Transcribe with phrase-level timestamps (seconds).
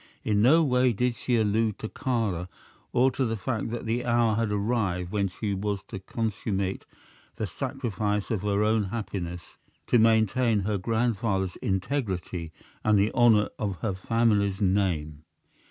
[0.23, 2.47] In no way did she allude to Kāra
[2.91, 6.87] or to the fact that the hour had arrived when she was to consummate
[7.35, 12.51] the sacrifice of her own happiness to maintain her grandfather's integrity
[12.83, 15.23] and the honor of her family's name.